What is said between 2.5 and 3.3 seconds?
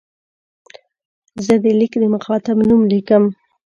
نوم لیکم.